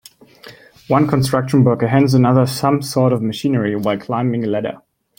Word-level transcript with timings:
One 0.87 1.05
construction 1.07 1.63
worker 1.63 1.87
hands 1.87 2.15
another 2.15 2.47
some 2.47 2.81
sort 2.81 3.13
of 3.13 3.21
machinery 3.21 3.75
while 3.75 3.99
climbing 3.99 4.43
a 4.43 4.47
ladder. 4.47 4.81